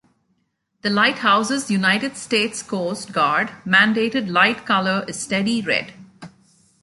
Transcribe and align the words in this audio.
The 0.81 0.89
lighthouse's 0.89 1.69
United 1.69 2.17
States 2.17 2.63
Coast 2.63 3.11
Guard-mandated 3.11 4.31
light 4.31 4.65
color 4.65 5.05
is 5.07 5.19
steady 5.19 5.61
red. 5.61 5.93